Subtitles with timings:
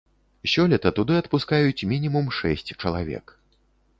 [0.53, 3.25] Сёлета туды адпускаюць мінімум шэсць чалавек.